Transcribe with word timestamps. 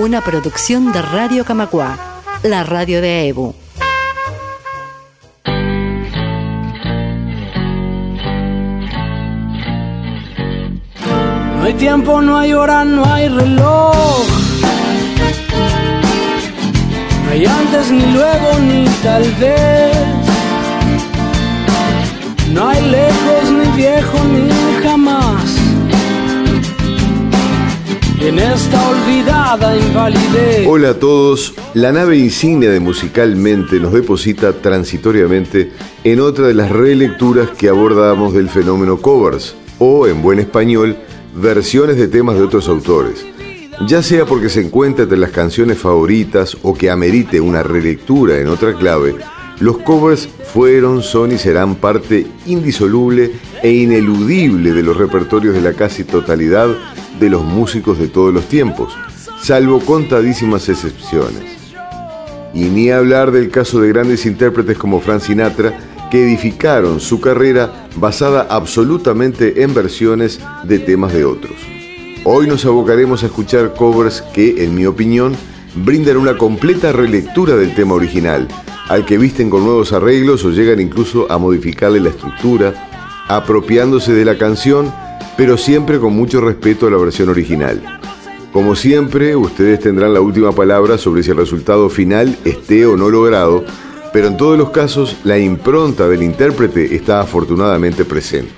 Una 0.00 0.22
producción 0.22 0.94
de 0.94 1.02
Radio 1.02 1.44
Camacua, 1.44 2.22
la 2.42 2.64
radio 2.64 3.02
de 3.02 3.28
EBU. 3.28 3.54
No 11.54 11.62
hay 11.64 11.74
tiempo, 11.74 12.22
no 12.22 12.38
hay 12.38 12.54
hora, 12.54 12.82
no 12.82 13.04
hay 13.04 13.28
reloj. 13.28 14.26
No 17.26 17.30
hay 17.30 17.44
antes 17.44 17.90
ni 17.90 18.06
luego 18.06 18.58
ni 18.58 18.86
tal 19.02 19.24
vez. 19.34 19.98
No 22.54 22.70
hay 22.70 22.80
lejos 22.90 23.50
ni 23.50 23.76
viejo 23.76 24.18
ni 24.24 24.82
jamás. 24.82 25.59
En 28.20 28.38
esta 28.38 28.90
olvidada 28.90 29.78
invalidez. 29.78 30.66
Hola 30.66 30.90
a 30.90 30.98
todos. 30.98 31.54
La 31.72 31.90
nave 31.90 32.18
insignia 32.18 32.70
de 32.70 32.78
Musicalmente 32.78 33.80
nos 33.80 33.94
deposita 33.94 34.52
transitoriamente 34.52 35.72
en 36.04 36.20
otra 36.20 36.46
de 36.46 36.52
las 36.52 36.70
relecturas 36.70 37.48
que 37.48 37.70
abordamos 37.70 38.34
del 38.34 38.50
fenómeno 38.50 38.98
covers, 38.98 39.56
o 39.78 40.06
en 40.06 40.20
buen 40.20 40.38
español, 40.38 40.98
versiones 41.34 41.96
de 41.96 42.08
temas 42.08 42.36
de 42.36 42.42
otros 42.42 42.68
autores. 42.68 43.24
Ya 43.88 44.02
sea 44.02 44.26
porque 44.26 44.50
se 44.50 44.60
encuentra 44.60 45.04
entre 45.04 45.16
las 45.16 45.30
canciones 45.30 45.78
favoritas 45.78 46.58
o 46.62 46.74
que 46.74 46.90
amerite 46.90 47.40
una 47.40 47.62
relectura 47.62 48.38
en 48.38 48.48
otra 48.48 48.74
clave, 48.74 49.16
los 49.60 49.78
covers 49.78 50.28
fueron, 50.52 51.02
son 51.02 51.32
y 51.32 51.38
serán 51.38 51.74
parte 51.74 52.26
indisoluble 52.44 53.32
e 53.62 53.72
ineludible 53.72 54.72
de 54.72 54.82
los 54.82 54.98
repertorios 54.98 55.54
de 55.54 55.62
la 55.62 55.72
casi 55.72 56.04
totalidad 56.04 56.68
de 57.20 57.30
los 57.30 57.44
músicos 57.44 57.98
de 57.98 58.08
todos 58.08 58.32
los 58.32 58.46
tiempos, 58.46 58.92
salvo 59.40 59.80
contadísimas 59.80 60.68
excepciones. 60.68 61.44
Y 62.52 62.64
ni 62.64 62.90
hablar 62.90 63.30
del 63.30 63.50
caso 63.50 63.80
de 63.80 63.88
grandes 63.88 64.26
intérpretes 64.26 64.76
como 64.76 65.00
Frank 65.00 65.20
Sinatra, 65.20 65.78
que 66.10 66.24
edificaron 66.24 66.98
su 66.98 67.20
carrera 67.20 67.88
basada 67.96 68.46
absolutamente 68.50 69.62
en 69.62 69.72
versiones 69.72 70.40
de 70.64 70.80
temas 70.80 71.12
de 71.12 71.24
otros. 71.24 71.54
Hoy 72.24 72.46
nos 72.48 72.64
abocaremos 72.64 73.22
a 73.22 73.26
escuchar 73.26 73.74
covers 73.74 74.22
que, 74.22 74.64
en 74.64 74.74
mi 74.74 74.86
opinión, 74.86 75.36
brindan 75.76 76.16
una 76.16 76.36
completa 76.36 76.90
relectura 76.90 77.54
del 77.54 77.74
tema 77.74 77.94
original, 77.94 78.48
al 78.88 79.06
que 79.06 79.18
visten 79.18 79.50
con 79.50 79.64
nuevos 79.64 79.92
arreglos 79.92 80.44
o 80.44 80.50
llegan 80.50 80.80
incluso 80.80 81.30
a 81.30 81.38
modificarle 81.38 82.00
la 82.00 82.08
estructura, 82.08 82.74
apropiándose 83.28 84.12
de 84.12 84.24
la 84.24 84.36
canción, 84.36 84.92
pero 85.40 85.56
siempre 85.56 85.98
con 85.98 86.14
mucho 86.14 86.42
respeto 86.42 86.86
a 86.86 86.90
la 86.90 86.98
versión 86.98 87.30
original. 87.30 87.80
Como 88.52 88.76
siempre, 88.76 89.34
ustedes 89.34 89.80
tendrán 89.80 90.12
la 90.12 90.20
última 90.20 90.52
palabra 90.52 90.98
sobre 90.98 91.22
si 91.22 91.30
el 91.30 91.38
resultado 91.38 91.88
final 91.88 92.36
esté 92.44 92.84
o 92.84 92.94
no 92.94 93.08
logrado, 93.08 93.64
pero 94.12 94.26
en 94.26 94.36
todos 94.36 94.58
los 94.58 94.68
casos 94.68 95.16
la 95.24 95.38
impronta 95.38 96.08
del 96.08 96.22
intérprete 96.22 96.94
está 96.94 97.22
afortunadamente 97.22 98.04
presente. 98.04 98.52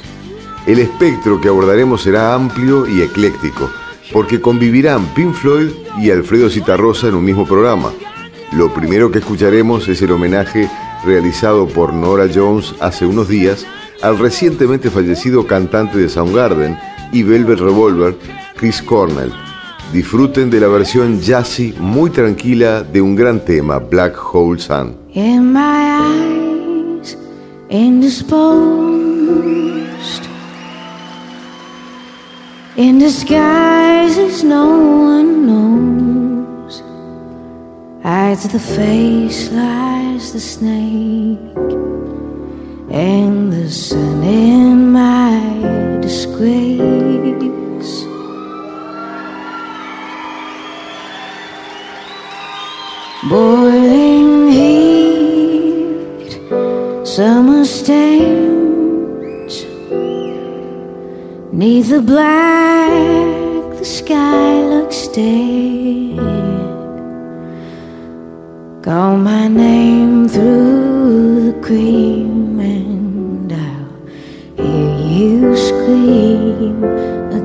El 0.66 0.80
espectro 0.80 1.40
que 1.40 1.46
abordaremos 1.46 2.02
será 2.02 2.34
amplio 2.34 2.88
y 2.88 3.02
ecléctico, 3.02 3.70
porque 4.12 4.40
convivirán 4.40 5.06
Pink 5.14 5.34
Floyd 5.34 5.68
y 6.00 6.10
Alfredo 6.10 6.50
Citarrosa 6.50 7.06
en 7.06 7.14
un 7.14 7.24
mismo 7.24 7.46
programa. 7.46 7.92
Lo 8.54 8.74
primero 8.74 9.08
que 9.12 9.20
escucharemos 9.20 9.86
es 9.86 10.02
el 10.02 10.10
homenaje 10.10 10.68
realizado 11.06 11.68
por 11.68 11.94
Nora 11.94 12.26
Jones 12.34 12.74
hace 12.80 13.06
unos 13.06 13.28
días 13.28 13.66
al 14.02 14.18
recientemente 14.18 14.90
fallecido 14.90 15.46
cantante 15.46 15.98
de 15.98 16.08
Soundgarden 16.08 16.76
y 17.12 17.22
Velvet 17.22 17.60
Revolver, 17.60 18.16
Chris 18.56 18.82
Cornell. 18.82 19.32
Disfruten 19.92 20.50
de 20.50 20.60
la 20.60 20.68
versión 20.68 21.20
jazzy 21.20 21.74
muy 21.78 22.10
tranquila 22.10 22.82
de 22.82 23.00
un 23.00 23.14
gran 23.14 23.44
tema, 23.44 23.78
Black 23.78 24.16
Hole 24.32 24.58
Sun. 24.58 24.96
In 25.14 25.52
no 34.44 34.66
one 34.66 35.46
knows. 35.46 36.82
The 38.50 38.58
face, 38.58 39.50
the 40.32 40.40
snake, 40.40 41.38
sun 43.72 44.22
in 44.22 44.92
my 44.92 45.40
disgrace. 46.02 48.04
Boiling 53.30 54.50
heat, 54.50 56.32
summer 57.06 57.64
stains. 57.64 59.64
Neath 61.50 61.88
the 61.88 62.02
black, 62.02 63.78
the 63.78 63.84
sky 63.84 64.62
looks 64.64 65.08
dead. 65.08 66.18
Call 68.82 69.16
my 69.16 69.41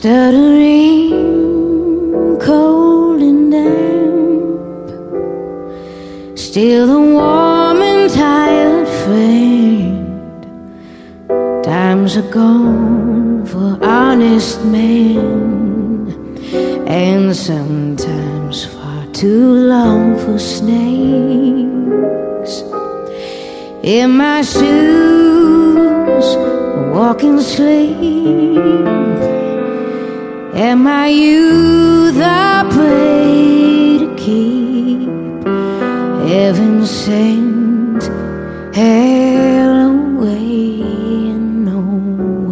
Stuttering, 0.00 1.10
cold 2.38 3.20
and 3.20 3.50
damp, 3.50 4.88
still 6.38 6.86
the 6.86 7.00
warm 7.00 7.82
and 7.82 8.08
tired 8.08 8.86
friend. 9.02 10.46
Times 11.64 12.16
are 12.16 12.30
gone 12.30 13.44
for 13.44 13.76
honest 13.82 14.64
men, 14.66 16.38
and 16.86 17.34
sometimes 17.34 18.66
far 18.66 19.04
too 19.06 19.52
long 19.52 20.16
for 20.20 20.38
snakes. 20.38 20.92
In 23.82 24.16
my 24.16 24.42
shoes, 24.42 26.36
walking 26.94 27.40
sleep. 27.40 29.27
Am 30.60 30.88
I 30.88 31.06
you 31.06 32.10
I 32.16 32.68
pray 32.72 33.98
to 34.02 34.08
keep? 34.16 35.06
Heaven 36.28 36.84
sent 36.84 38.02
hell 38.74 39.76
away, 39.92 40.80
and 41.30 41.64
no 41.64 41.80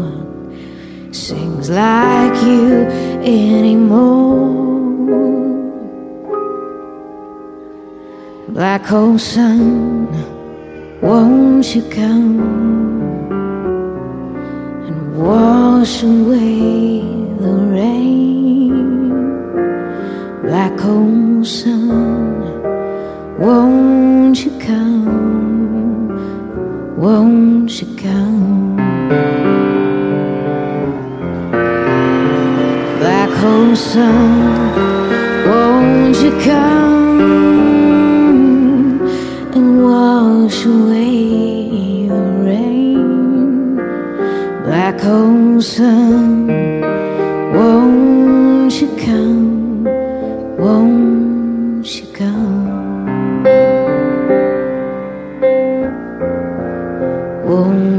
one 0.06 1.12
sings 1.12 1.68
like 1.68 2.40
you 2.44 2.84
anymore. 3.24 4.54
Black 8.50 8.86
hole 8.86 9.18
sun, 9.18 10.06
won't 11.02 11.74
you 11.74 11.82
come 11.90 12.38
and 14.86 15.18
wash 15.18 16.04
away 16.04 17.25
the 17.38 17.52
rain, 17.76 19.10
black 20.42 20.84
old 20.84 21.46
sun, 21.46 22.40
won't 23.38 24.44
you 24.44 24.58
come? 24.58 25.36
Won't 26.96 27.80
you 27.80 27.88
come? 27.96 28.76
Black 32.98 33.44
old 33.44 33.76
sun, 33.76 34.72
won't 35.46 36.16
you 36.16 36.32
come 36.40 37.20
and 39.54 39.82
wash 39.84 40.64
away 40.64 41.12
your 42.08 42.28
rain? 42.44 43.76
Black 44.64 45.04
old 45.04 45.62
sun. 45.62 46.45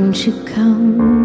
Won't 0.08 0.26
you 0.26 0.42
come? 0.46 1.17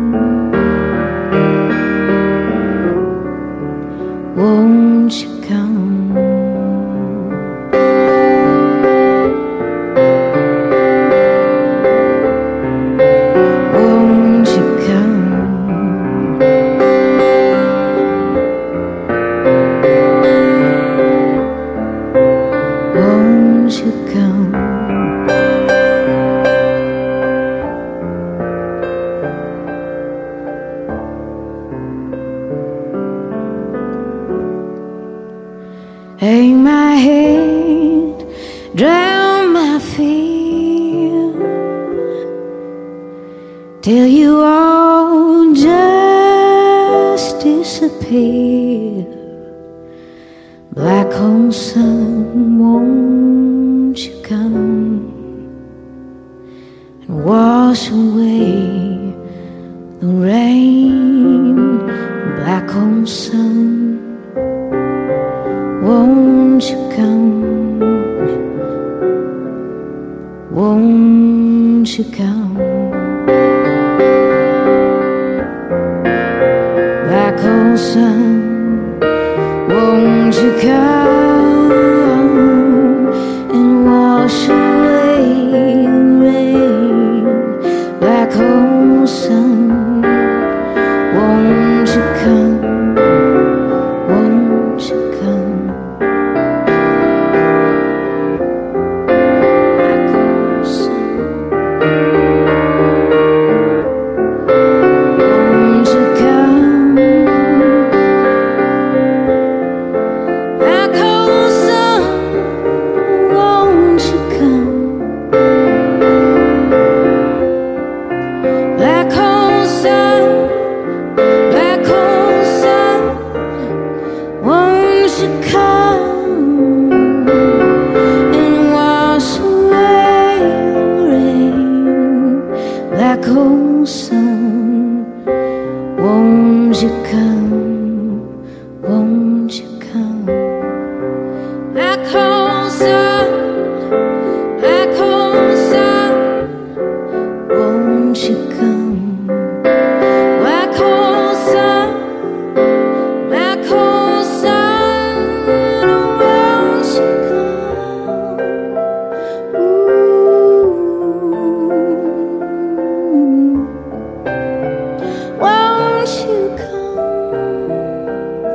You 80.43 80.51
come 80.61 81.02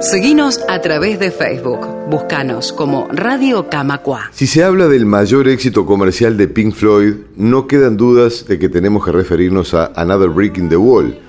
Seguinos 0.10 0.62
a 0.70 0.80
través 0.80 1.20
de 1.20 1.32
Facebook. 1.32 1.86
Búscanos 2.10 2.72
como 2.72 3.10
Radio 3.12 3.68
Camacua. 3.68 4.30
Si 4.32 4.48
se 4.48 4.64
habla 4.64 4.88
del 4.88 5.06
mayor 5.06 5.50
éxito 5.50 5.86
comercial 5.86 6.38
de 6.38 6.48
Pink 6.48 6.74
Floyd, 6.74 7.16
no 7.36 7.68
quedan 7.68 7.98
dudas 7.98 8.46
de 8.48 8.58
que 8.58 8.70
tenemos 8.70 9.04
que 9.04 9.12
referirnos 9.12 9.74
a 9.74 9.92
Another 9.98 10.30
Brick 10.30 10.60
in 10.60 10.70
the 10.70 10.78
Wall, 10.78 11.20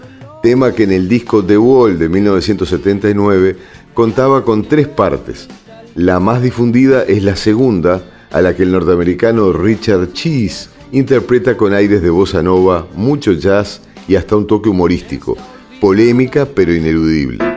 tema 0.44 0.70
que 0.70 0.84
en 0.84 0.92
el 0.92 1.08
disco 1.08 1.44
The 1.44 1.58
Wall 1.58 1.98
de 1.98 2.08
1979 2.08 3.56
contaba 3.94 4.44
con 4.44 4.68
tres 4.68 4.86
partes. 4.86 5.48
La 5.96 6.20
más 6.20 6.40
difundida 6.40 7.02
es 7.02 7.24
la 7.24 7.34
segunda, 7.34 8.00
a 8.30 8.40
la 8.40 8.54
que 8.54 8.62
el 8.62 8.70
norteamericano 8.70 9.52
Richard 9.52 10.12
Cheese 10.12 10.68
interpreta 10.92 11.56
con 11.56 11.74
aires 11.74 12.00
de 12.00 12.10
bossa 12.10 12.44
nova, 12.44 12.86
mucho 12.94 13.32
jazz 13.32 13.80
y 14.06 14.14
hasta 14.14 14.36
un 14.36 14.46
toque 14.46 14.68
humorístico, 14.68 15.36
polémica 15.80 16.46
pero 16.46 16.72
ineludible. 16.72 17.47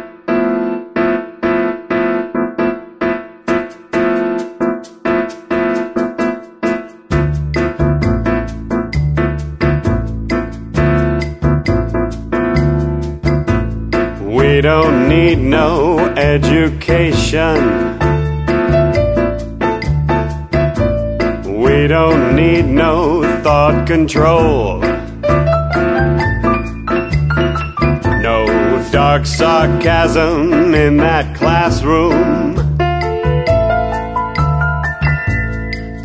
Education. 16.21 17.55
We 21.63 21.87
don't 21.87 22.35
need 22.35 22.65
no 22.65 23.23
thought 23.41 23.87
control. 23.87 24.81
No 28.21 28.45
dark 28.91 29.25
sarcasm 29.25 30.75
in 30.75 30.97
that 30.97 31.35
classroom. 31.35 32.55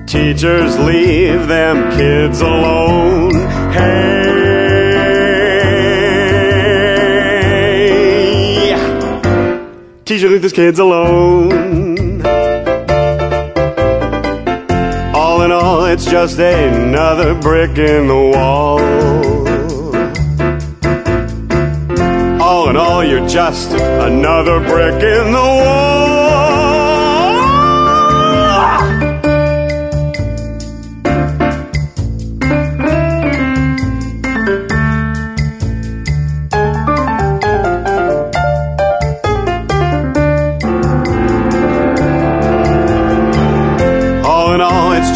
Teachers 0.07 0.79
leave 0.79 1.47
them 1.47 1.95
kids 1.95 2.41
alone. 2.41 3.35
Hey. 3.73 4.16
Leave 10.37 10.43
these 10.43 10.53
kids 10.53 10.79
alone. 10.79 12.21
All 15.15 15.41
in 15.41 15.51
all, 15.51 15.87
it's 15.87 16.05
just 16.05 16.39
another 16.39 17.35
brick 17.35 17.79
in 17.79 18.07
the 18.07 18.31
wall. 18.35 18.81
All 22.43 22.69
in 22.69 22.77
all, 22.77 23.03
you're 23.03 23.27
just 23.27 23.71
another 23.73 24.61
brick 24.61 25.03
in 25.03 25.33
the 25.33 25.39
wall. 25.39 26.06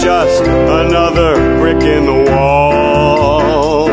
Just 0.03 0.43
another 0.45 1.35
brick 1.59 1.83
in 1.83 2.07
the 2.07 2.25
wall. 2.31 3.91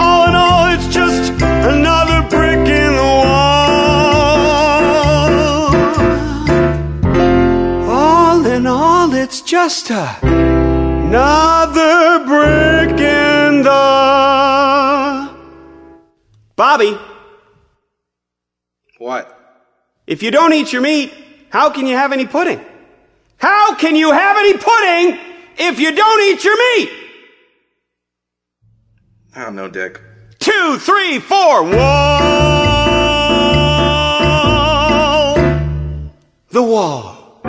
All 0.00 0.28
in 0.28 0.34
all, 0.34 0.72
it's 0.74 0.88
just 0.88 1.32
another 1.32 2.22
brick 2.28 2.66
in 2.66 2.92
the 2.96 3.02
wall. 3.02 3.68
All 7.90 8.46
in 8.46 8.66
all, 8.66 9.12
it's 9.12 9.40
just 9.42 9.90
another 9.90 10.24
brick 12.24 12.98
in 12.98 13.62
the. 13.62 15.28
Bobby, 16.56 16.98
What? 18.98 19.34
if 20.06 20.22
you 20.24 20.30
don't 20.30 20.52
eat 20.52 20.72
your 20.72 20.82
meat, 20.82 21.12
how 21.50 21.70
can 21.70 21.86
you 21.86 21.94
have 21.94 22.12
any 22.12 22.26
pudding? 22.26 22.60
How 23.68 23.74
can 23.74 23.96
you 23.96 24.10
have 24.10 24.38
any 24.38 24.54
pudding 24.54 25.18
if 25.58 25.78
you 25.78 25.94
don't 25.94 26.22
eat 26.22 26.42
your 26.42 26.56
meat? 26.56 26.88
I 29.36 29.44
don't 29.44 29.56
know, 29.56 29.68
Dick. 29.68 30.00
Two, 30.38 30.78
three, 30.78 31.18
four. 31.18 31.64
Wall. 31.64 32.18
The 36.50 36.62
wall. 36.62 37.42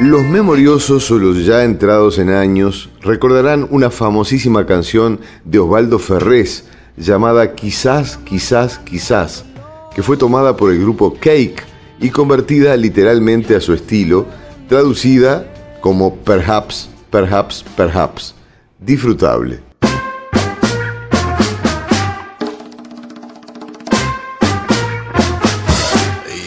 Los 0.00 0.24
memoriosos 0.24 1.10
o 1.10 1.18
los 1.18 1.46
ya 1.46 1.64
entrados 1.64 2.18
en 2.18 2.28
años 2.28 2.90
recordarán 3.00 3.66
una 3.70 3.90
famosísima 3.90 4.66
canción 4.66 5.18
de 5.44 5.60
Osvaldo 5.60 5.98
Ferrés 5.98 6.66
llamada 6.98 7.54
Quizás, 7.54 8.18
quizás, 8.18 8.78
quizás, 8.80 9.46
que 9.94 10.02
fue 10.02 10.18
tomada 10.18 10.58
por 10.58 10.70
el 10.70 10.78
grupo 10.78 11.14
Cake 11.14 11.72
y 12.00 12.10
convertida 12.10 12.76
literalmente 12.76 13.56
a 13.56 13.60
su 13.60 13.72
estilo, 13.72 14.26
traducida 14.68 15.46
como 15.80 16.16
Perhaps, 16.16 16.88
Perhaps, 17.10 17.64
Perhaps. 17.76 18.34
Disfrutable. 18.80 19.60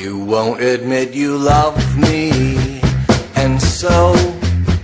You 0.02 0.20
won't 0.26 0.62
admit 0.62 1.14
you 1.14 1.38
love 1.38 1.76
me, 1.98 2.80
and 3.36 3.60
so 3.62 4.14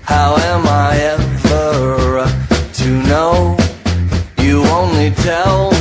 how 0.03 0.35
am 0.35 0.65
I 0.67 0.97
ever 0.97 2.25
to 2.73 2.89
know? 3.09 3.57
You 4.39 4.63
only 4.65 5.11
tell 5.11 5.72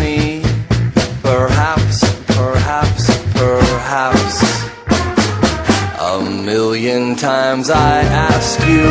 million 6.92 7.16
times 7.16 7.70
I 7.70 8.00
ask 8.02 8.60
you, 8.68 8.86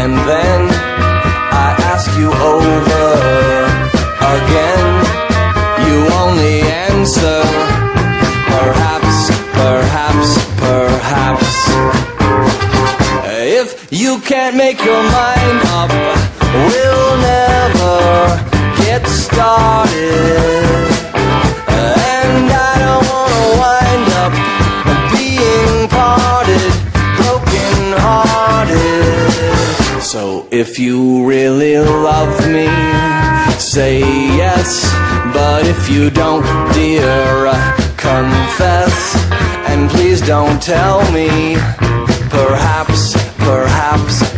and 0.00 0.12
then 0.28 0.60
I 1.64 1.68
ask 1.92 2.10
you 2.18 2.28
over 2.52 3.06
again. 4.36 4.86
You 5.86 5.96
only 6.22 6.60
answer. 6.90 7.40
Perhaps, 8.52 9.16
perhaps, 9.62 10.28
perhaps. 10.64 11.52
If 13.58 13.68
you 13.90 14.20
can't 14.20 14.56
make 14.56 14.84
your 14.84 15.02
mind 15.02 15.58
up, 15.80 15.90
we'll 16.68 17.16
never 17.32 17.96
get 18.82 19.06
started. 19.06 20.66
And 21.68 22.50
I 22.50 22.74
don't 22.84 23.04
wanna 23.12 23.44
wind 23.62 24.08
up 24.24 24.65
So 30.16 30.48
if 30.50 30.78
you 30.78 31.26
really 31.26 31.76
love 31.76 32.38
me, 32.46 32.64
say 33.60 33.98
yes. 34.00 34.82
But 35.34 35.66
if 35.66 35.90
you 35.90 36.08
don't, 36.08 36.42
dear, 36.72 37.48
uh, 37.48 37.76
confess. 37.98 38.96
And 39.68 39.90
please 39.90 40.22
don't 40.22 40.62
tell 40.62 41.00
me, 41.12 41.56
perhaps, 42.30 43.12
perhaps, 43.36 43.36
perhaps. 43.36 44.35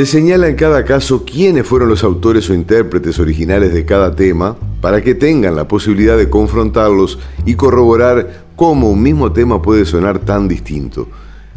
Se 0.00 0.06
señala 0.06 0.48
en 0.48 0.56
cada 0.56 0.86
caso 0.86 1.26
quiénes 1.26 1.66
fueron 1.66 1.90
los 1.90 2.04
autores 2.04 2.48
o 2.48 2.54
intérpretes 2.54 3.18
originales 3.18 3.74
de 3.74 3.84
cada 3.84 4.16
tema 4.16 4.56
para 4.80 5.02
que 5.02 5.14
tengan 5.14 5.54
la 5.54 5.68
posibilidad 5.68 6.16
de 6.16 6.30
confrontarlos 6.30 7.18
y 7.44 7.52
corroborar 7.52 8.46
cómo 8.56 8.88
un 8.88 9.02
mismo 9.02 9.30
tema 9.30 9.60
puede 9.60 9.84
sonar 9.84 10.20
tan 10.20 10.48
distinto. 10.48 11.06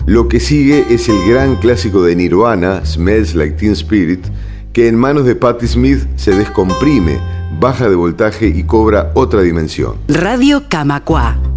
Lo 0.06 0.28
que 0.28 0.42
sigue 0.42 0.84
es 0.90 1.08
el 1.08 1.26
gran 1.26 1.56
clásico 1.56 2.04
de 2.04 2.18
Nirvana, 2.18 2.86
Smells 2.86 3.34
Like 3.34 3.56
Teen 3.56 3.72
Spirit, 3.72 4.26
que 4.74 4.90
en 4.90 4.98
manos 4.98 5.24
de 5.24 5.36
Patti 5.36 5.66
Smith 5.66 6.06
se 6.18 6.36
descomprime, 6.36 7.20
baja 7.62 7.88
de 7.88 7.96
voltaje 7.96 8.48
y 8.48 8.64
cobra 8.64 9.14
otra 9.14 9.42
dimensión. 9.42 9.96
Radio 10.10 10.64
Camacua. 10.68 11.53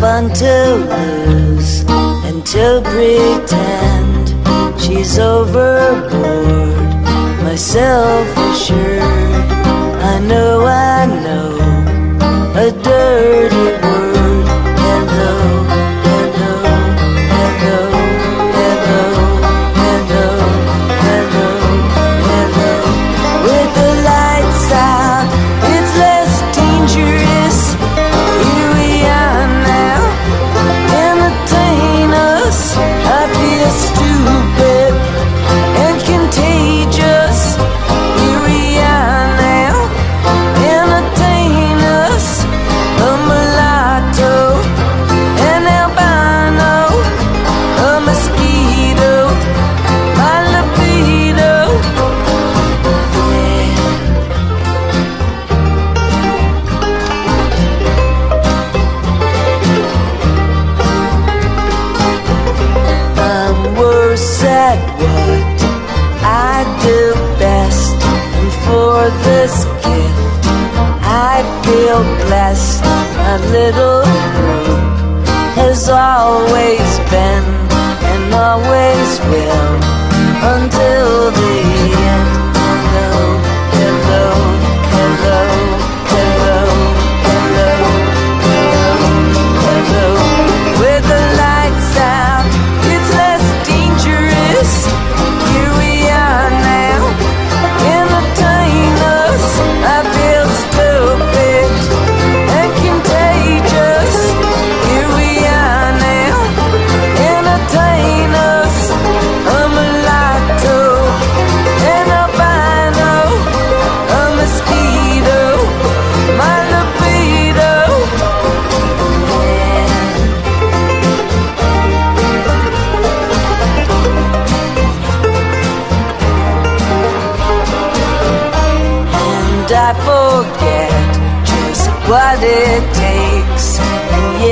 Fun 0.00 0.32
to 0.32 0.76
lose 0.94 1.84
and 2.26 2.46
to 2.46 2.80
pretend 2.84 4.28
she's 4.80 5.18
overboard. 5.18 6.78
Myself 7.42 8.26
assured, 8.48 9.02
I 10.12 10.20
know, 10.20 10.64
I 10.66 11.06
know 11.24 11.58
a 12.54 12.70
dirty 12.82 13.57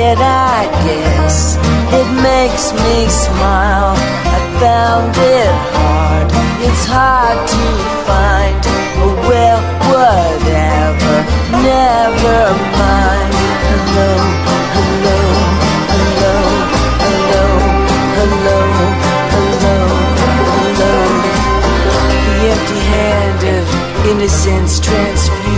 Yet 0.07 0.23
I 0.23 0.63
guess 0.87 1.57
it 1.99 2.07
makes 2.23 2.71
me 2.71 2.97
smile. 3.11 3.91
I 4.35 4.39
found 4.63 5.11
it 5.11 5.51
hard, 5.75 6.27
it's 6.63 6.85
hard 6.87 7.39
to 7.53 7.65
find. 8.07 8.55
Oh, 9.03 9.11
well, 9.27 9.59
whatever, 9.91 11.15
never 11.59 12.39
mind. 12.79 13.33
Hello, 13.67 14.11
hello, 14.75 15.19
hello, 15.91 16.35
hello, 17.03 17.45
hello, 18.15 18.59
hello, 19.33 19.75
hello. 20.23 20.95
The 22.23 22.47
empty 22.55 22.79
hand 22.95 23.41
of 23.59 23.65
innocence 24.07 24.79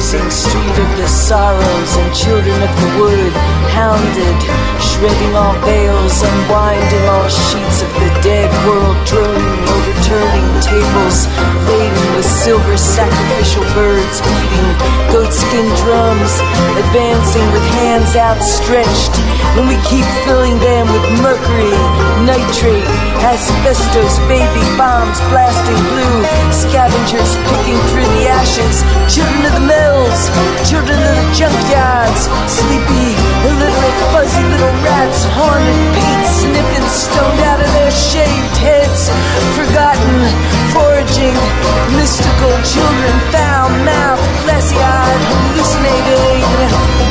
street 0.09 0.77
of 0.81 0.97
the 0.97 1.07
sorrows 1.07 1.91
and 2.01 2.15
children 2.15 2.57
of 2.63 2.73
the 2.81 2.89
wood 2.97 3.33
hounded 3.77 4.37
shredding 4.81 5.35
all 5.35 5.53
veils 5.61 6.23
unwinding 6.23 7.05
all 7.13 7.29
sheets 7.29 7.83
of 7.83 7.93
the 7.93 8.09
dead 8.25 8.49
world 8.65 8.97
droning 9.05 9.88
overturning 10.09 10.49
tables 10.61 11.27
laden 11.69 12.15
with 12.15 12.25
silver 12.25 12.77
sacrificial 12.77 13.63
birds 13.77 14.21
beating 14.21 14.69
goatskin 15.13 15.67
drums 15.77 16.33
advancing 16.81 17.45
with 17.53 17.61
hands 17.77 18.15
outstretched. 18.15 19.13
When 19.53 19.67
we 19.67 19.77
keep 19.85 20.05
filling 20.25 20.57
them 20.59 20.89
with 20.89 21.05
mercury 21.21 21.73
nitrate 22.25 22.89
asbestos 23.21 24.17
baby 24.25 24.65
bombs 24.77 25.21
blasting 25.29 25.81
blue 25.93 26.17
scavengers 26.53 27.31
picking 27.49 27.79
through 27.93 28.09
the 28.17 28.25
ashes 28.33 28.81
children 29.13 29.45
of 29.45 29.53
the 29.61 29.65
mills 29.65 30.19
children 30.65 30.97
of 30.97 31.13
the 31.21 31.27
junkyards 31.37 32.21
sleepy 32.49 33.13
illiterate 33.45 33.99
fuzzy 34.13 34.43
little 34.49 34.73
rats 34.81 35.25
haunted 35.37 35.81
paint 35.93 36.23
sniffing 36.41 36.87
stoned 36.89 37.41
out 37.45 37.61
of 37.61 37.69
their 37.77 37.91
shaved 37.91 38.57
heads 38.57 39.09
forgotten 39.57 39.98
foraging 40.73 41.35
mystical 41.97 42.53
children 42.63 43.15
foul 43.31 43.69
mouthed 43.83 44.29
glassy 44.45 44.77
eyed 44.77 45.21
hallucinating 45.29 47.08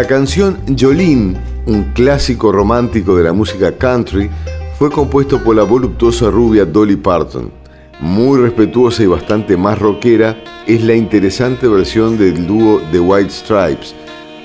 La 0.00 0.06
canción 0.06 0.56
Jolene, 0.78 1.38
un 1.66 1.92
clásico 1.92 2.50
romántico 2.50 3.14
de 3.16 3.24
la 3.24 3.34
música 3.34 3.76
country, 3.76 4.30
fue 4.78 4.90
compuesto 4.90 5.44
por 5.44 5.54
la 5.54 5.62
voluptuosa 5.62 6.30
rubia 6.30 6.64
Dolly 6.64 6.96
Parton. 6.96 7.52
Muy 8.00 8.40
respetuosa 8.40 9.02
y 9.02 9.06
bastante 9.06 9.58
más 9.58 9.78
rockera 9.78 10.42
es 10.66 10.82
la 10.84 10.94
interesante 10.94 11.68
versión 11.68 12.16
del 12.16 12.46
dúo 12.46 12.80
The 12.90 12.98
White 12.98 13.28
Stripes, 13.30 13.94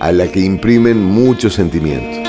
a 0.01 0.11
la 0.11 0.29
que 0.29 0.41
imprimen 0.41 1.01
mucho 1.01 1.49
sentimiento. 1.49 2.24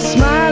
smile. 0.00 0.45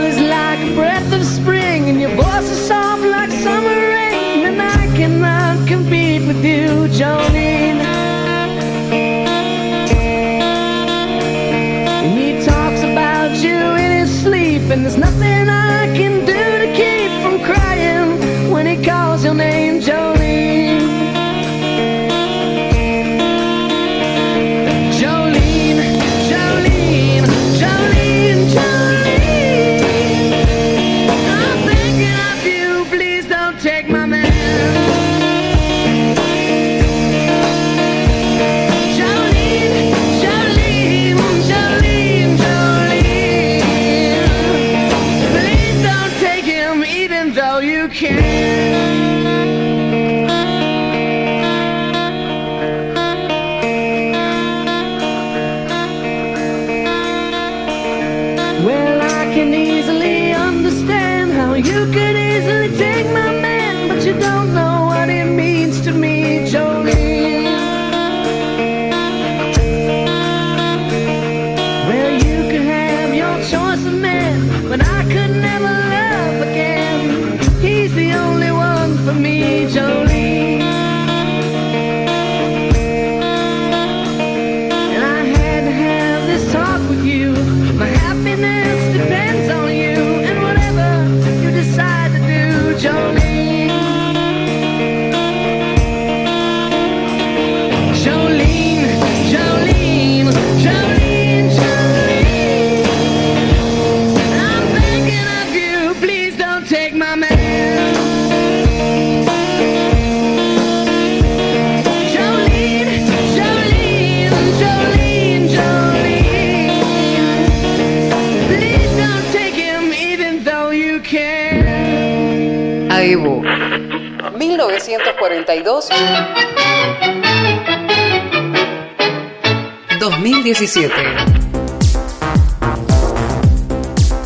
2017 130.44 130.92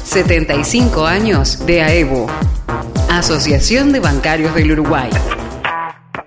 75 0.02 1.06
años 1.06 1.64
de 1.64 1.80
AEBU 1.80 2.26
Asociación 3.08 3.92
de 3.92 4.00
Bancarios 4.00 4.52
del 4.56 4.72
Uruguay 4.72 5.10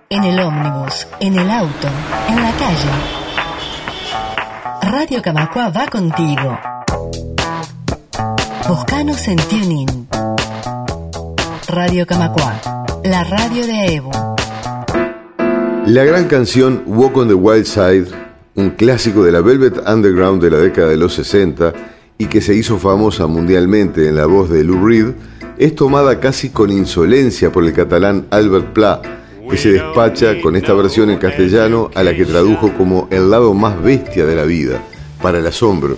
En 0.10 0.24
el 0.24 0.40
ómnibus, 0.40 1.08
en 1.20 1.38
el 1.38 1.52
auto, 1.52 1.90
en 2.30 2.36
la 2.36 2.52
calle. 2.52 2.90
Radio 4.82 5.22
Camacua 5.22 5.70
va 5.70 5.88
contigo. 5.88 6.58
Buscanos 8.70 9.28
en 9.28 9.38
TuneIn. 9.38 10.08
Radio 11.68 12.08
Camacua, 12.08 12.62
la 13.04 13.26
radio 13.26 13.68
de 13.68 13.96
Evo. 13.96 14.12
La 15.86 16.06
gran 16.06 16.28
canción 16.30 16.84
Walk 16.86 17.18
on 17.18 17.28
the 17.28 17.34
Wild 17.34 17.66
Side, 17.66 18.21
un 18.56 18.72
clásico 18.72 19.24
de 19.24 19.32
la 19.32 19.42
Velvet 19.42 19.82
Underground 19.88 20.42
de 20.42 20.52
la 20.52 20.58
década 20.58 20.90
de 20.90 20.98
los 20.98 21.14
60 21.14 21.74
y 22.18 22.26
que 22.26 22.42
se 22.42 22.54
hizo 22.54 22.78
famosa 22.78 23.28
mundialmente 23.28 24.08
en 24.08 24.16
la 24.16 24.26
voz 24.26 24.50
de 24.50 24.64
Lou 24.64 24.86
Reed, 24.86 25.08
es 25.58 25.76
tomada 25.76 26.20
casi 26.20 26.50
con 26.50 26.72
insolencia 26.72 27.52
por 27.52 27.64
el 27.64 27.74
catalán 27.74 28.28
Albert 28.30 28.74
Pla, 28.74 29.02
que 29.50 29.58
se 29.58 29.72
despacha 29.72 30.40
con 30.42 30.56
esta 30.56 30.74
versión 30.74 31.10
en 31.10 31.18
castellano 31.18 31.90
a 31.96 32.04
la 32.04 32.16
que 32.16 32.26
tradujo 32.26 32.74
como 32.78 33.08
el 33.12 33.30
lado 33.30 33.54
más 33.54 33.82
bestia 33.82 34.26
de 34.26 34.36
la 34.36 34.44
vida, 34.44 34.82
para 35.22 35.40
el 35.40 35.48
asombro. 35.48 35.98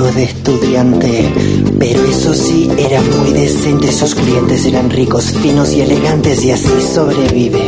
De 0.00 0.24
estudiante. 0.24 1.28
Pero 1.78 2.02
eso 2.04 2.32
sí, 2.32 2.70
era 2.78 3.00
muy 3.02 3.32
decente. 3.32 3.92
Sus 3.92 4.14
clientes 4.14 4.64
eran 4.64 4.88
ricos, 4.88 5.32
finos 5.42 5.72
y 5.72 5.82
elegantes 5.82 6.42
y 6.44 6.50
así 6.50 6.70
sobrevive. 6.94 7.62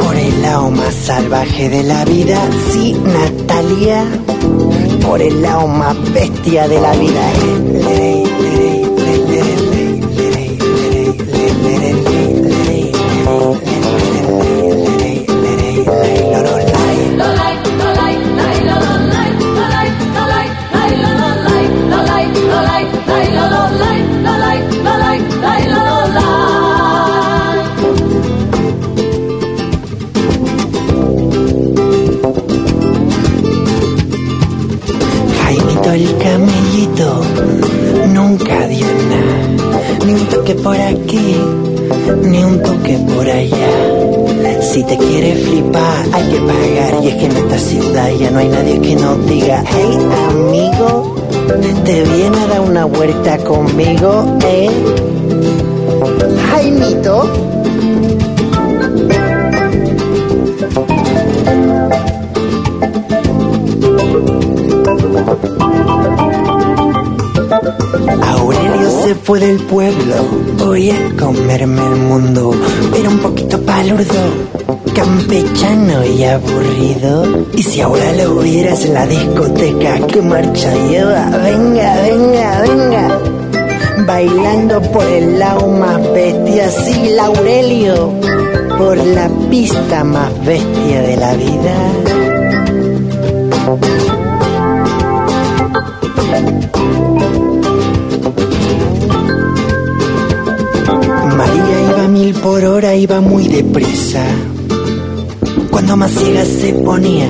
Por 0.00 0.16
el 0.16 0.42
lado 0.42 0.70
más 0.70 0.94
salvaje 0.94 1.68
de 1.68 1.84
la 1.84 2.04
vida, 2.04 2.40
sí, 2.72 2.96
Natalia. 3.04 4.04
Por 5.06 5.22
el 5.22 5.42
lado 5.42 5.68
más 5.68 5.96
bestia 6.12 6.66
de 6.66 6.80
la 6.80 6.92
vida. 6.94 7.32
Toque 40.42 40.54
por 40.56 40.76
aquí, 40.76 41.36
ni 42.22 42.42
un 42.42 42.60
toque 42.62 42.98
por 43.14 43.28
allá. 43.28 44.62
Si 44.72 44.82
te 44.82 44.96
quieres 44.96 45.44
flipar 45.44 46.04
hay 46.12 46.32
que 46.32 46.40
pagar 46.40 47.04
y 47.04 47.08
es 47.08 47.14
que 47.14 47.26
en 47.26 47.36
esta 47.36 47.58
ciudad 47.58 48.10
ya 48.18 48.30
no 48.30 48.38
hay 48.38 48.48
nadie 48.48 48.80
que 48.80 48.96
nos 48.96 49.26
diga, 49.26 49.62
hey 49.64 49.98
amigo, 50.30 51.14
te 51.84 52.02
viene 52.02 52.38
a 52.38 52.46
dar 52.48 52.60
una 52.60 52.84
vuelta 52.86 53.38
conmigo, 53.38 54.36
eh. 54.44 54.70
Jaimito. 56.50 57.52
Se 69.02 69.16
fue 69.16 69.40
del 69.40 69.58
pueblo. 69.58 70.14
Voy 70.58 70.90
a 70.90 71.16
comerme 71.18 71.84
el 71.86 71.96
mundo. 71.96 72.54
Era 72.96 73.08
un 73.08 73.18
poquito 73.18 73.60
palurdo, 73.62 74.14
campechano 74.94 76.04
y 76.04 76.22
aburrido. 76.22 77.46
Y 77.52 77.64
si 77.64 77.80
ahora 77.80 78.12
lo 78.12 78.36
vieras 78.36 78.84
en 78.84 78.94
la 78.94 79.06
discoteca, 79.06 80.06
¿qué 80.06 80.22
marcha 80.22 80.72
lleva? 80.88 81.30
Venga, 81.30 82.00
venga, 82.02 82.60
venga. 82.62 83.18
Bailando 84.06 84.80
por 84.82 85.04
el 85.04 85.36
lado 85.36 85.66
más 85.66 86.00
bestia, 86.12 86.70
sí, 86.70 87.10
Laurelio. 87.16 88.12
Por 88.78 88.96
la 88.98 89.28
pista 89.50 90.04
más 90.04 90.32
bestia 90.44 91.02
de 91.02 91.16
la 91.16 91.34
vida. 91.34 91.74
Mil 102.12 102.34
por 102.34 102.62
hora, 102.64 102.94
iba 102.94 103.20
muy 103.20 103.48
deprisa. 103.48 104.22
Cuando 105.70 105.96
más 105.96 106.10
ciega 106.10 106.44
se 106.44 106.74
ponía, 106.74 107.28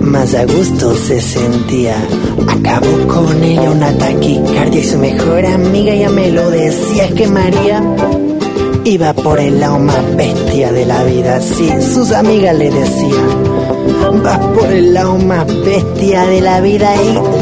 más 0.00 0.34
a 0.34 0.46
gusto 0.46 0.94
se 0.94 1.20
sentía. 1.20 1.96
Acabó 2.48 3.06
con 3.06 3.44
ella 3.44 3.70
una 3.70 3.92
taquicardia 3.92 4.80
y 4.80 4.84
su 4.84 4.98
mejor 4.98 5.44
amiga 5.44 5.94
ya 5.94 6.08
me 6.08 6.30
lo 6.30 6.50
decía. 6.50 7.04
Es 7.04 7.14
que 7.14 7.26
María 7.28 7.82
iba 8.84 9.12
por 9.12 9.38
el 9.38 9.60
lado 9.60 9.78
más 9.78 10.16
bestia 10.16 10.72
de 10.72 10.86
la 10.86 11.04
vida. 11.04 11.40
Sí, 11.42 11.68
sus 11.92 12.10
amigas 12.12 12.56
le 12.56 12.70
decían, 12.70 14.22
vas 14.24 14.38
por 14.38 14.72
el 14.72 14.94
lado 14.94 15.18
más 15.18 15.46
bestia 15.46 16.24
de 16.24 16.40
la 16.40 16.60
vida 16.62 16.94
y... 16.96 17.38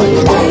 Hey. 0.00 0.49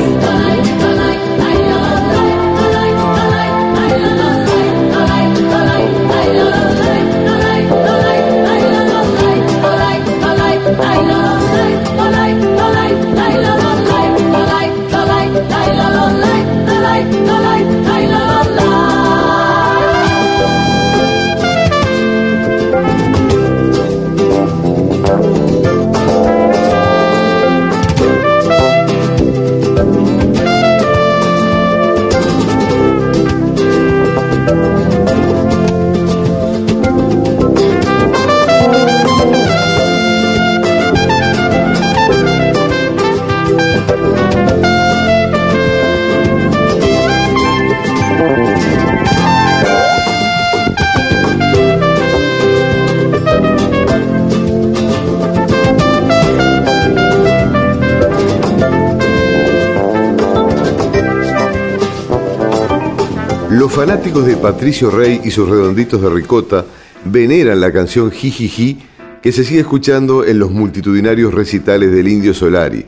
Fanáticos 63.79 64.25
de 64.25 64.35
Patricio 64.35 64.91
Rey 64.91 65.21
y 65.23 65.31
sus 65.31 65.47
redonditos 65.47 66.01
de 66.01 66.09
ricota 66.09 66.65
veneran 67.05 67.61
la 67.61 67.71
canción 67.71 68.11
Jijiji 68.11 68.77
que 69.21 69.31
se 69.31 69.45
sigue 69.45 69.61
escuchando 69.61 70.25
en 70.25 70.37
los 70.37 70.51
multitudinarios 70.51 71.33
recitales 71.33 71.89
del 71.93 72.09
Indio 72.09 72.33
Solari. 72.33 72.83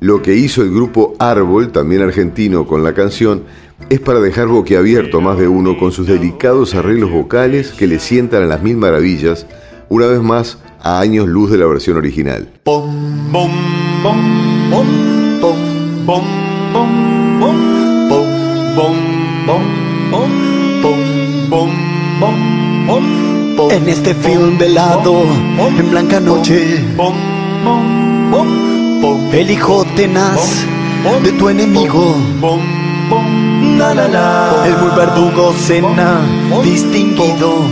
Lo 0.00 0.22
que 0.22 0.34
hizo 0.34 0.62
el 0.62 0.70
grupo 0.70 1.14
Árbol, 1.18 1.72
también 1.72 2.00
argentino, 2.00 2.66
con 2.66 2.82
la 2.82 2.94
canción 2.94 3.42
es 3.90 4.00
para 4.00 4.18
dejar 4.20 4.46
boquiabierto 4.46 5.18
a 5.18 5.20
más 5.20 5.36
de 5.36 5.46
uno 5.46 5.78
con 5.78 5.92
sus 5.92 6.06
delicados 6.06 6.74
arreglos 6.74 7.10
vocales 7.10 7.72
que 7.72 7.86
le 7.86 7.98
sientan 7.98 8.42
a 8.42 8.46
las 8.46 8.62
mil 8.62 8.78
maravillas, 8.78 9.46
una 9.90 10.06
vez 10.06 10.22
más 10.22 10.56
a 10.80 11.00
años 11.00 11.28
luz 11.28 11.50
de 11.50 11.58
la 11.58 11.66
versión 11.66 11.98
original. 11.98 12.48
En 23.70 23.88
este 23.88 24.14
film 24.14 24.58
velado, 24.58 25.22
en 25.78 25.90
blanca 25.90 26.20
noche, 26.20 26.84
el 29.32 29.50
hijo 29.50 29.84
tenaz 29.96 30.64
de 31.22 31.32
tu 31.32 31.48
enemigo. 31.48 32.16
El 34.64 34.76
muy 34.78 34.90
verdugo 34.96 35.52
cena 35.52 36.20
distinguido. 36.62 37.64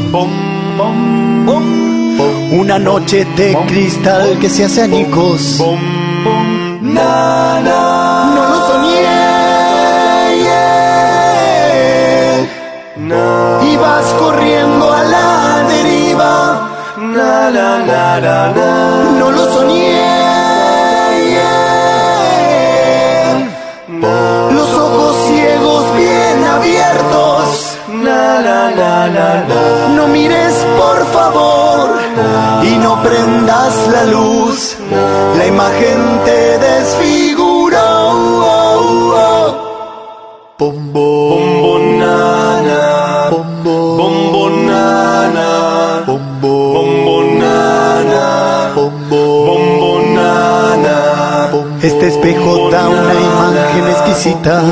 Una 2.53 2.79
noche 2.79 3.27
de 3.37 3.57
cristal 3.67 4.39
que 4.41 4.49
se 4.49 4.65
hace 4.65 4.83
añicos. 4.83 5.63
Na, 6.81 7.61
na. 7.61 8.08
Na, 13.09 13.61
Ibas 13.75 14.07
corriendo 14.23 14.87
a 14.93 15.03
la 15.15 15.29
deriva. 15.73 16.35
na, 17.17 17.35
na, 17.57 17.69
na, 17.91 18.05
na, 18.27 18.37
na. 18.57 18.69
No 19.19 19.27
lo 19.37 19.45
soñé. 19.55 20.07
yeah. 21.35 21.65
Los 24.57 24.71
ojos 24.87 25.15
ciegos 25.29 25.85
bien 25.97 26.39
abiertos. 26.57 27.47
Na, 28.07 28.25
na, 28.47 28.61
na, 28.81 28.93
na, 29.17 29.29
na. 29.51 29.63
No 29.97 30.05
mires 30.09 30.55
por 30.81 30.99
favor 31.17 31.87
y 32.63 32.73
no 32.85 32.93
prendas 33.03 33.75
la 33.95 34.05
luz. 34.05 34.77
La 35.39 35.45
imagen 35.47 36.01
te 36.27 36.41
desfiguró. 36.59 37.08
Este 51.83 52.09
espejo 52.09 52.71
da 52.71 52.89
una 52.89 53.15
imagen 53.15 53.87
exquisita. 53.89 54.63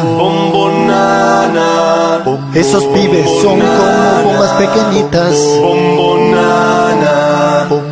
Esos 2.52 2.84
pibes 2.86 3.30
son 3.42 3.60
como 3.60 4.22
bombas 4.24 4.52
pequeñitas. 4.54 5.36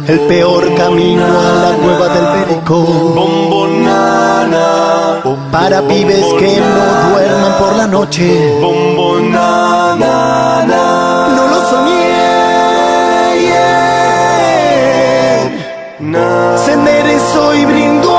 El 0.08 0.20
peor 0.20 0.74
camino 0.74 1.24
a 1.24 1.54
la 1.62 1.76
cueva 1.76 2.08
del 2.08 2.26
perico. 2.44 2.76
Para 5.52 5.82
pibes 5.82 6.24
que 6.38 6.60
no 6.60 7.10
duerman 7.10 7.52
por 7.58 7.76
la 7.76 7.86
noche. 7.86 8.58
No 8.60 8.72
lo 11.48 11.60
soñé. 11.70 12.04
Se 16.64 16.72
enderezó 16.72 17.54
y 17.54 17.64
brindó 17.64 18.13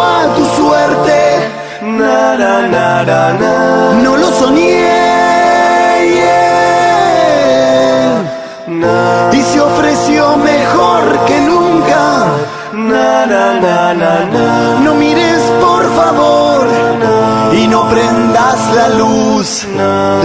No 4.04 4.18
lo 4.18 4.30
soñé. 4.32 4.82
yeah. 6.16 6.66
Y 9.32 9.42
se 9.42 9.62
ofreció 9.62 10.36
mejor 10.38 11.04
que 11.28 11.40
nunca. 11.40 12.26
na, 12.74 13.26
na, 13.26 13.60
na, 13.60 13.94
na, 13.94 14.26
na. 14.34 14.80
No 14.84 14.96
mires 14.96 15.44
por 15.62 15.84
favor 15.96 16.68
y 17.54 17.68
no 17.68 17.88
prendas 17.90 18.60
la 18.76 18.90
luz. 18.90 19.66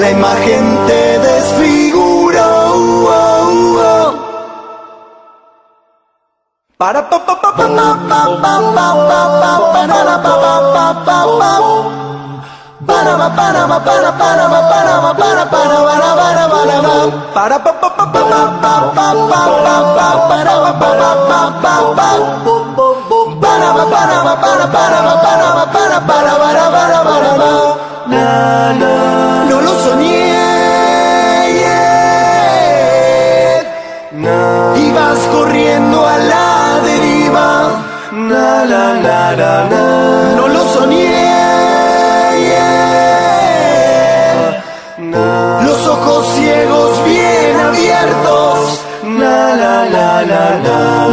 La 0.01 0.11
imagen 0.11 0.79
te 0.89 1.19
desfiguró. 1.19 2.11
Para 6.77 7.09
pa 7.11 7.19
pa 7.27 7.35
pa 7.43 7.51
pa 7.53 7.69
pa 7.69 7.91
pa 8.09 8.23
pa 8.41 8.55
pa 8.67 9.23
pa 9.85 10.25
pa 10.25 10.35
pa 10.73 10.87
pa 11.05 11.19
pa 11.39 11.70
no 29.49 29.61
lo 29.61 29.73
soñé 29.85 30.29
yeah. 34.23 34.75
ibas 34.77 35.19
corriendo 35.33 36.07
a 36.07 36.19
la 36.19 36.81
deriva 36.85 37.49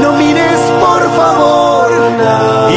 no 0.02 0.18
mires 0.18 0.60
por 0.80 1.16
favor 1.16 1.92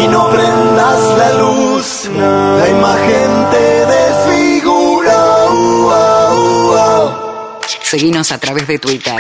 y 0.03 0.09
no 0.09 0.31
prendas 0.31 1.18
la 1.18 1.33
luz 1.38 2.11
la 2.16 2.68
imagen 2.68 3.50
te 3.50 3.87
desfigura 3.87 5.50
uh, 5.50 5.87
uh, 5.87 6.74
uh. 6.74 7.31
Seguinos 7.83 8.33
a 8.33 8.38
través 8.38 8.68
de 8.68 8.79
Twitter. 8.79 9.16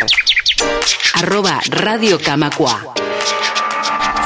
Arroba 1.14 1.60
Radio 1.68 2.18
Camacua. 2.18 2.94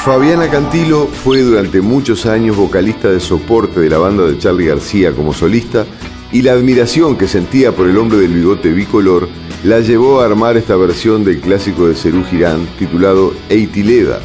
Fabiana 0.05 0.49
Cantilo 0.49 1.07
fue 1.07 1.41
durante 1.41 1.81
muchos 1.81 2.27
años 2.27 2.55
vocalista 2.55 3.09
de 3.09 3.19
soporte 3.19 3.79
de 3.79 3.89
la 3.89 3.97
banda 3.97 4.23
de 4.23 4.37
Charlie 4.37 4.67
García 4.67 5.11
como 5.13 5.33
solista 5.33 5.85
y 6.31 6.43
la 6.43 6.51
admiración 6.51 7.17
que 7.17 7.27
sentía 7.27 7.71
por 7.71 7.87
el 7.87 7.97
hombre 7.97 8.19
del 8.19 8.33
bigote 8.33 8.69
bicolor 8.69 9.27
la 9.65 9.79
llevó 9.79 10.21
a 10.21 10.25
armar 10.25 10.57
esta 10.57 10.75
versión 10.75 11.23
del 11.23 11.39
clásico 11.39 11.87
de 11.87 11.95
Cerú 11.95 12.23
Girán 12.23 12.67
titulado 12.77 13.33
Eitileda, 13.49 14.19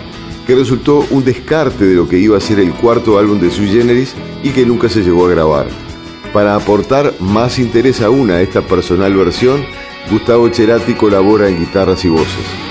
que 0.46 0.54
resultó 0.54 1.06
un 1.08 1.24
descarte 1.24 1.86
de 1.86 1.94
lo 1.94 2.06
que 2.06 2.18
iba 2.18 2.36
a 2.36 2.42
ser 2.42 2.60
el 2.60 2.74
cuarto 2.74 3.18
álbum 3.18 3.40
de 3.40 3.50
Sui 3.50 3.68
Generis 3.68 4.14
y 4.42 4.50
que 4.50 4.66
nunca 4.66 4.90
se 4.90 5.00
llegó 5.00 5.24
a 5.24 5.30
grabar. 5.30 5.66
Para 6.34 6.56
aportar 6.56 7.14
más 7.20 7.58
interés 7.58 8.02
aún 8.02 8.30
a 8.30 8.42
esta 8.42 8.60
personal 8.60 9.14
versión, 9.14 9.64
Gustavo 10.10 10.52
Cerati 10.52 10.92
colabora 10.92 11.48
en 11.48 11.58
guitarras 11.58 12.04
y 12.04 12.08
voces. 12.10 12.69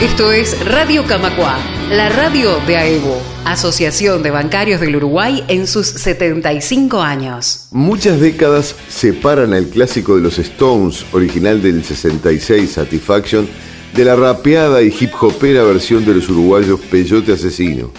Esto 0.00 0.32
es 0.32 0.58
Radio 0.64 1.04
Camacua, 1.04 1.58
la 1.90 2.08
radio 2.08 2.58
de 2.66 2.78
AEBU, 2.78 3.16
Asociación 3.44 4.22
de 4.22 4.30
Bancarios 4.30 4.80
del 4.80 4.96
Uruguay 4.96 5.44
en 5.48 5.66
sus 5.66 5.88
75 5.88 7.02
años. 7.02 7.68
Muchas 7.70 8.18
décadas 8.18 8.74
separan 8.88 9.52
el 9.52 9.68
clásico 9.68 10.16
de 10.16 10.22
los 10.22 10.38
Stones, 10.38 11.04
original 11.12 11.60
del 11.60 11.84
66 11.84 12.70
Satisfaction, 12.70 13.46
de 13.94 14.04
la 14.06 14.16
rapeada 14.16 14.80
y 14.80 14.86
hip 14.88 15.12
hopera 15.20 15.64
versión 15.64 16.02
de 16.06 16.14
los 16.14 16.30
uruguayos 16.30 16.80
Peyote 16.80 17.34
Asesino. 17.34 17.92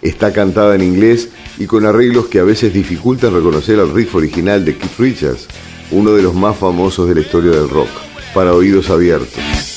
Está 0.00 0.32
cantada 0.32 0.74
en 0.74 0.82
inglés 0.82 1.28
y 1.58 1.66
con 1.66 1.84
arreglos 1.84 2.28
que 2.28 2.38
a 2.38 2.44
veces 2.44 2.72
dificultan 2.72 3.34
reconocer 3.34 3.78
al 3.78 3.92
riff 3.92 4.14
original 4.14 4.64
de 4.64 4.78
Keith 4.78 4.98
Richards, 4.98 5.48
uno 5.90 6.12
de 6.12 6.22
los 6.22 6.32
más 6.32 6.56
famosos 6.56 7.06
de 7.10 7.16
la 7.16 7.20
historia 7.20 7.50
del 7.50 7.68
rock, 7.68 7.90
para 8.32 8.54
oídos 8.54 8.88
abiertos. 8.88 9.71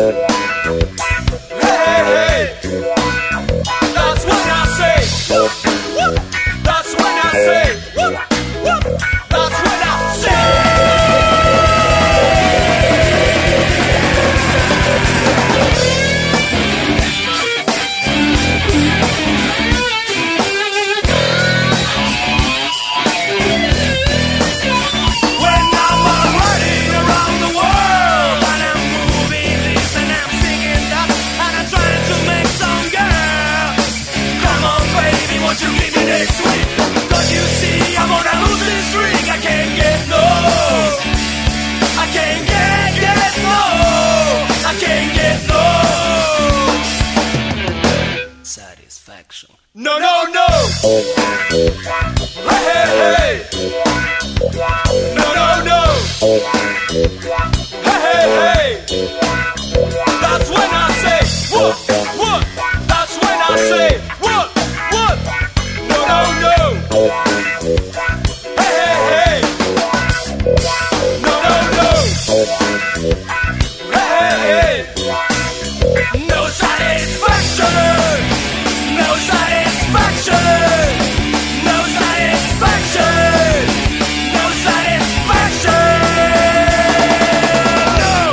No. 0.00 0.29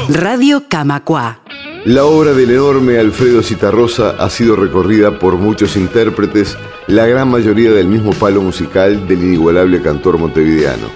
Radio 0.10 0.64
Camacua. 0.70 1.42
La 1.84 2.06
obra 2.06 2.32
del 2.34 2.52
enorme 2.52 2.98
Alfredo 2.98 3.44
Citarrosa 3.44 4.12
ha 4.18 4.30
sido 4.30 4.56
recorrida 4.56 5.20
por 5.20 5.36
muchos 5.36 5.76
intérpretes, 5.76 6.58
la 6.88 7.06
gran 7.08 7.30
mayoría 7.30 7.72
del 7.72 7.88
mismo 7.88 8.12
palo 8.14 8.42
musical 8.42 9.06
del 9.06 9.22
inigualable 9.22 9.82
cantor 9.82 10.18
montevideano. 10.18 10.88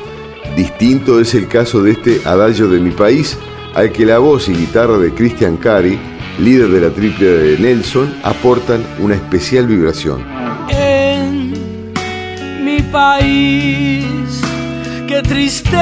Distinto 0.55 1.19
es 1.19 1.33
el 1.35 1.49
caso 1.49 1.83
de 1.83 1.91
este 1.91 2.21
Adagio 2.25 2.69
de 2.69 2.79
mi 2.79 2.91
país, 2.91 3.37
al 3.73 3.91
que 3.91 4.05
la 4.05 4.19
voz 4.19 4.47
y 4.47 4.53
guitarra 4.53 4.97
de 4.97 5.13
Christian 5.13 5.57
Cari, 5.57 5.99
líder 6.39 6.69
de 6.69 6.79
la 6.79 6.89
triple 6.89 7.27
de 7.27 7.57
Nelson, 7.59 8.15
aportan 8.23 8.81
una 8.99 9.15
especial 9.15 9.67
vibración. 9.67 10.23
en 10.69 11.53
mi 12.63 12.81
país. 12.81 14.41
Qué 15.05 15.21
tristeza, 15.21 15.81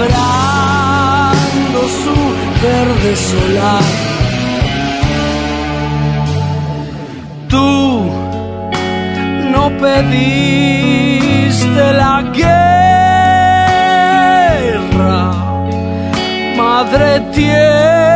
labrando 0.00 1.80
su 2.02 2.16
verde 2.62 3.10
solar. 3.16 3.84
Tú 7.48 8.10
no 9.52 9.64
pediste 9.78 11.82
la 11.92 12.22
guerra 12.32 12.54
Madre 16.56 17.20
tierra, 17.32 18.13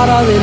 out 0.00 0.08
of 0.08 0.28
it 0.30 0.39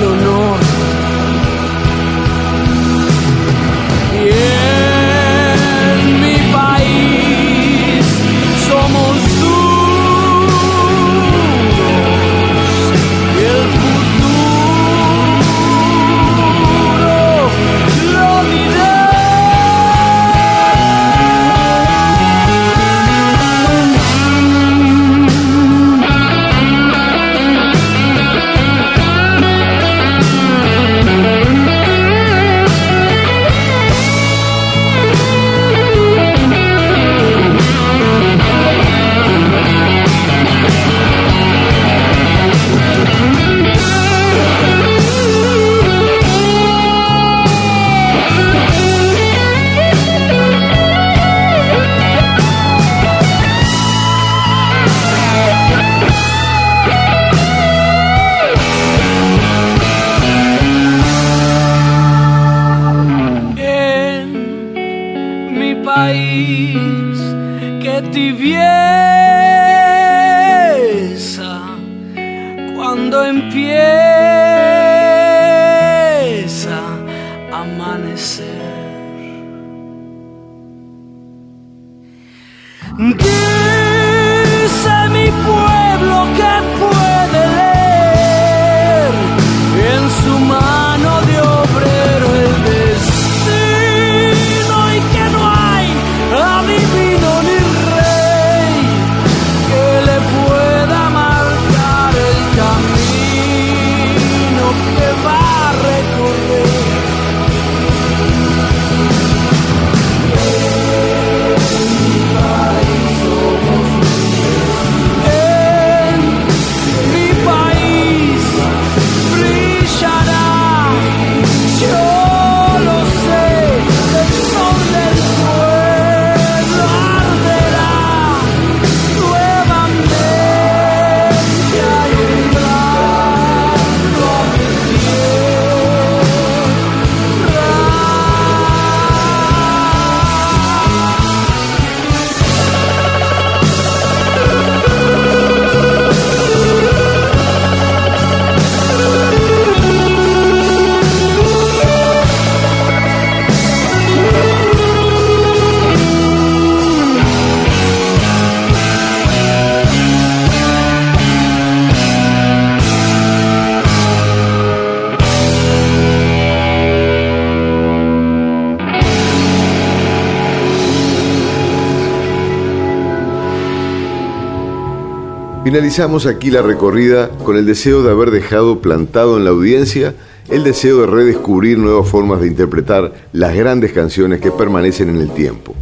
Finalizamos 175.68 176.28
aquí 176.28 176.50
la 176.50 176.62
recorrida 176.62 177.28
con 177.44 177.58
el 177.58 177.66
deseo 177.66 178.02
de 178.02 178.10
haber 178.10 178.32
dejado 178.32 178.80
plantado 178.80 179.36
en 179.36 179.44
la 179.44 179.50
audiencia 179.50 180.16
el 180.48 180.64
deseo 180.64 181.02
de 181.02 181.08
redescubrir 181.08 181.78
nuevas 181.78 182.08
formas 182.08 182.40
de 182.40 182.48
interpretar 182.48 183.14
las 183.34 183.54
grandes 183.54 183.92
canciones 183.92 184.40
que 184.40 184.50
permanecen 184.50 185.10
en 185.10 185.18
el 185.18 185.30
tiempo. 185.32 185.76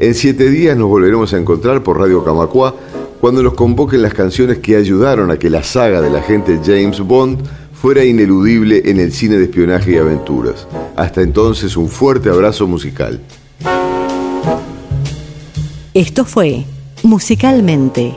En 0.00 0.14
siete 0.14 0.50
días 0.50 0.76
nos 0.76 0.88
volveremos 0.88 1.32
a 1.32 1.38
encontrar 1.38 1.84
por 1.84 2.00
Radio 2.00 2.24
Camacuá 2.24 2.74
cuando 3.20 3.40
nos 3.40 3.54
convoquen 3.54 4.02
las 4.02 4.12
canciones 4.12 4.58
que 4.58 4.74
ayudaron 4.74 5.30
a 5.30 5.38
que 5.38 5.50
la 5.50 5.62
saga 5.62 6.00
del 6.00 6.16
agente 6.16 6.58
James 6.60 6.98
Bond 6.98 7.38
fuera 7.80 8.04
ineludible 8.04 8.82
en 8.86 8.98
el 8.98 9.12
cine 9.12 9.36
de 9.36 9.44
espionaje 9.44 9.92
y 9.92 9.98
aventuras. 9.98 10.66
Hasta 10.96 11.22
entonces, 11.22 11.76
un 11.76 11.88
fuerte 11.88 12.28
abrazo 12.28 12.66
musical. 12.66 13.20
Esto 15.94 16.24
fue 16.24 16.64
Musicalmente. 17.04 18.16